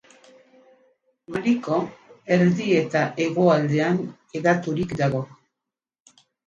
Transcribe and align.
Maliko 1.35 1.77
erdi 2.37 2.71
eta 2.81 3.05
hegoaldean 3.21 4.05
hedaturik 4.35 5.01
dago. 5.05 5.27